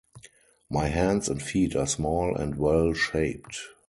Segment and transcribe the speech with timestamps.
[0.67, 3.59] My hands and feet are small and well-shaped.